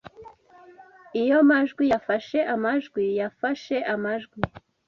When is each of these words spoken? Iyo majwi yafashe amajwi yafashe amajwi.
Iyo 1.21 1.37
majwi 1.49 1.83
yafashe 1.93 2.37
amajwi 2.53 3.03
yafashe 3.19 3.75
amajwi. 3.93 4.39